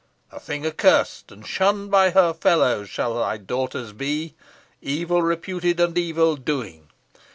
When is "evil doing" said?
5.95-6.87